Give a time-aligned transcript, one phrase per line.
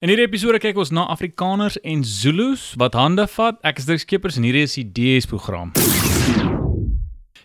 [0.00, 3.58] In hierdie episode kyk ons na Afrikaners en Zulus wat hande vat.
[3.68, 5.76] Ek is Dirk Skeepers en hierdie is die DS program.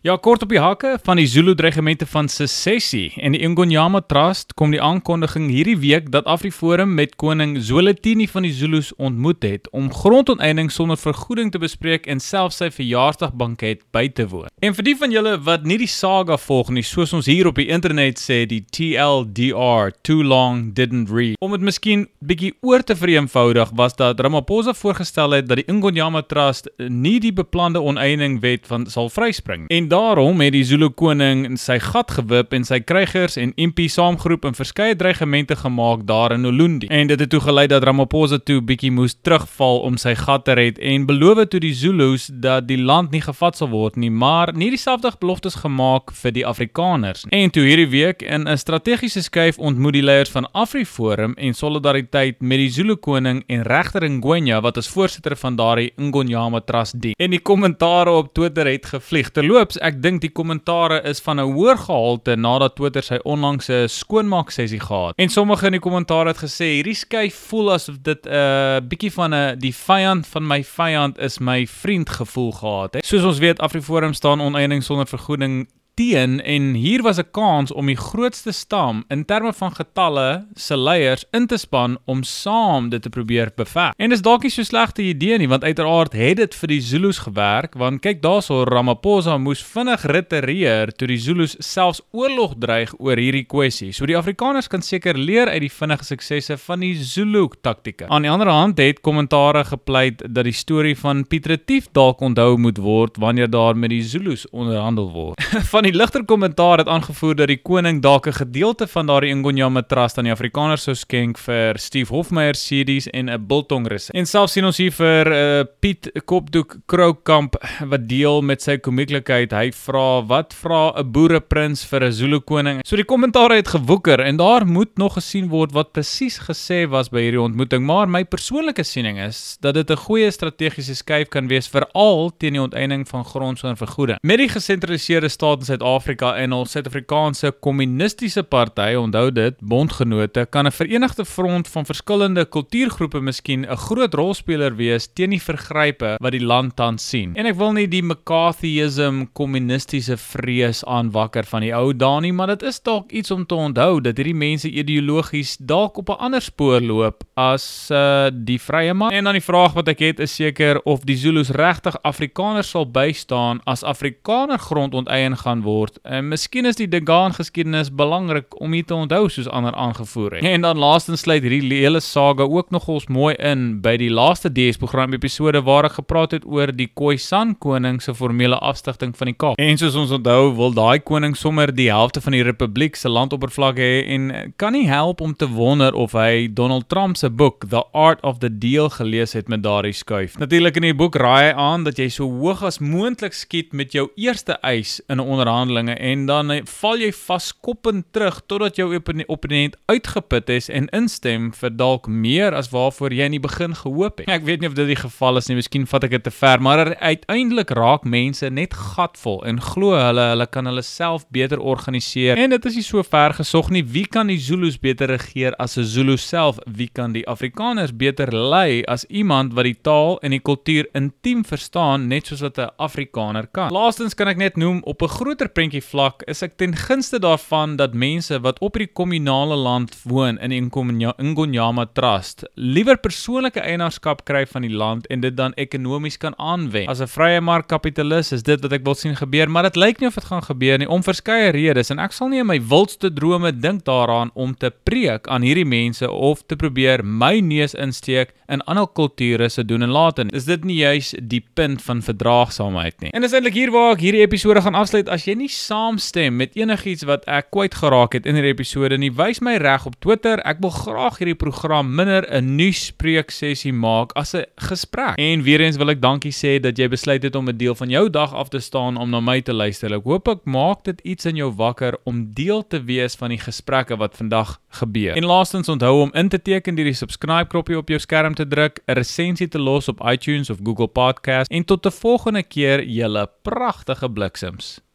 [0.05, 4.51] Ja, kort op die hakke van die Zulu dreigemente van Sesessie en die Ingonyama Trust
[4.54, 9.65] kom die aankondiging hierdie week dat AfriForum met koning Zwelithini van die Zulus ontmoet het
[9.73, 14.51] om grondonteiening sonder vergoeding te bespreek en selfs sy verjaarsdagbanket by te woon.
[14.62, 17.58] En vir die van julle wat nie die saga volg nie, soos ons hier op
[17.58, 21.34] die internet sê, die TLDR, too long didn't read.
[21.41, 26.22] Om dit miskien bietjie oor te vereenvoudig, was dat Ramaphosa voorgestel het dat die Ingonyama
[26.30, 29.66] Trust nie die beplande onteiening wet van sal vryspring.
[29.73, 34.48] En daarom het die Zulu koning sy gat gewip en sy krygers en MP saamgeroep
[34.49, 36.90] en verskeie dreigemente gemaak daar in Olundi.
[36.91, 40.55] En dit het toe gelei dat Ramaphosa toe bietjie moes terugval om sy gat te
[40.58, 44.52] red en beloof toe die Zulus dat die land nie gevat sal word nie, maar
[44.55, 47.31] nie dieselfde beloftes gemaak vir die Afrikaners nie.
[47.39, 52.41] En toe hierdie week in 'n strategiese skuif ontmoet die leiers van AfriForum en Solidariteit
[52.41, 57.14] met die Zulu koning en regter Ngwenya wat as voorsitter van daardie Ngonyama Trust dien.
[57.17, 59.31] En die kommentare op Twitter het gevlieg.
[59.31, 64.52] Terloops, ek dink die kommentare is van 'n hoër gehalte nadat Twitter sy onlangse skoonmaak
[64.52, 65.14] sessie gehad.
[65.17, 69.12] En sommige in die kommentaar het gesê hierdie skuif voel asof dit 'n uh, bietjie
[69.12, 73.06] van 'n die vyand van my vyand is my vriend gevoel gehad het.
[73.06, 77.86] Soos ons weet Afriforum staan oneiening sonder vergoeding teen en hier was 'n kans om
[77.86, 83.02] die grootste stam in terme van getalle se leiers in te span om saam dit
[83.02, 83.94] te probeer beveg.
[83.98, 87.18] En dis dalk nie so slegte idee nie want uiteraard het dit vir die Zulus
[87.18, 93.18] gewerk want kyk daarso Ramaphosa moes vinnig retireer toe die Zulus selfs oorlog dreig oor
[93.18, 93.92] hierdie kwessie.
[93.92, 98.08] So die Afrikaners kan seker leer uit die vinnige suksesse van die Zulu taktieke.
[98.10, 102.58] Aan die ander hand het kommentare gepleit dat die storie van Piet Retief dalk onthou
[102.58, 105.44] moet word wanneer daar met die Zulus onderhandel word.
[105.73, 109.81] van die ligter kommentaar het aangevoer dat die koning dalk 'n gedeelte van daardie Ingonyama
[109.81, 114.09] Trust aan die Afrikaners sou skenk vir Steve Hofmeyer series en 'n biltong rus.
[114.09, 117.55] En selfs sien ons hier vir uh, Piet Kopdoek Kroukamp
[117.92, 119.52] wat deel met sy komieklikheid.
[119.52, 122.81] Hy vra wat vra 'n boereprins vir 'n Zulu koning?
[122.83, 127.10] So die kommentaar het gewoeker en daar moet nog gesien word wat presies gesê was
[127.10, 131.47] by hierdie ontmoeting, maar my persoonlike siening is dat dit 'n goeie strategiese skuif kan
[131.47, 134.17] wees veral teen die onteiening van grond sonder vergoeding.
[134.23, 140.67] Met die gesentraliseerde staat in Suid-Afrika en ons Suid-Afrikaanse Kommunistiese Party, onthou dit, bondgenote, kan
[140.67, 146.31] 'n verenigde front van verskillende kultuurgroepe miskien 'n groot rolspeler wees teen die vergrype wat
[146.31, 147.35] die land tans sien.
[147.35, 152.47] En ek wil nie die McCarthyism kommunistiese vrees aanwakker van die ou dae nie, maar
[152.47, 156.41] dit is dalk iets om te onthou dat hierdie mense ideologies dalk op 'n ander
[156.41, 159.11] spoor loop as uh, die vrye man.
[159.11, 162.85] En dan die vraag wat ek het is seker of die Zulus regtig Afrikaners sal
[162.85, 165.99] bystaan as Afrikaner grondonteien gaan word.
[166.03, 170.47] En miskien is die Degaan geskiedenis belangrik om hier te onthou soos ander aangevoer het.
[170.47, 174.51] En dan laastens sluit hierdie hele saga ook nog ons mooi in by die laaste
[174.53, 179.31] DS program episode waar ek gepraat het oor die Khoisan koning se formele afstigting van
[179.31, 179.59] die Kaap.
[179.61, 183.79] En soos ons onthou, wil daai koning sommer die helfte van die republiek se landoppervlak
[183.81, 187.83] hê en kan nie help om te wonder of hy Donald Trump se boek The
[187.93, 190.37] Art of the Deal gelees het met daardie skuif.
[190.41, 193.93] Natuurlik in die boek raai hy aan dat jy so hoog as moontlik skiet met
[193.95, 198.89] jou eerste eis in 'n onderhandeling onderhandelinge en dan val jy vaskoppend terug totdat jou
[199.27, 204.19] opponent uitgeput is en instem vir dalk meer as waarvoor jy in die begin gehoop
[204.19, 204.29] het.
[204.29, 206.61] Ek weet nie of dit die geval is nie, miskien vat ek dit te ver,
[206.63, 211.61] maar er, uiteindelik raak mense net gatvol en glo hulle hulle kan hulle self beter
[211.61, 212.39] organiseer.
[212.39, 213.83] En dit is nie so ver gesog nie.
[213.83, 216.59] Wie kan die Zulus beter regeer as 'n Zulu self?
[216.66, 221.45] Wie kan die Afrikaners beter lei as iemand wat die taal en die kultuur intiem
[221.45, 223.72] verstaan net soos wat 'n Afrikaner kan?
[223.72, 227.18] Laastens kan ek net noem op 'n groter groter prentjie vlak is ek ten gunste
[227.19, 233.59] daarvan dat mense wat op hierdie kommunale land woon in die Ngonyama Trust liewer persoonlike
[233.59, 236.88] eienaarskap kry van die land en dit dan ekonomies kan aanwend.
[236.88, 240.07] As 'n vrye markkapitalis is dit wat ek wil sien gebeur, maar dit lyk nie
[240.07, 243.12] of dit gaan gebeur nie om verskeie redes en ek sal nie in my wildste
[243.12, 248.31] drome dink daaraan om te preek aan hierdie mense of te probeer my neus insteek
[248.47, 253.02] in ander kulture se doen en laat is dit nie juis die punt van verdraagsaamheid
[253.02, 253.11] nie.
[253.11, 256.54] En dis eintlik hier waar ek hierdie episode gaan afsluit as jy nie saamstem met
[256.54, 260.38] enigiets wat ek kwyt geraak het in hierdie episode nie, wys my reg op Twitter.
[260.45, 265.18] Ek wil graag hierdie program minder 'n nuusspreek sessie maak as 'n gesprek.
[265.18, 267.89] En weer eens wil ek dankie sê dat jy besluit het om 'n deel van
[267.89, 269.94] jou dag af te staan om na my te luister.
[269.94, 273.42] Ek hoop ek maak dit iets in jou wakker om deel te wees van die
[273.42, 275.16] gesprekke wat vandag gebeur.
[275.16, 278.48] En laastens onthou om in te teken deur die subscribe knoppie op jou skerm te
[278.48, 282.83] druk, 'n resensie te los op iTunes of Google Podcast en tot 'n volgende keer,
[282.83, 284.86] julle pragtige bliksems.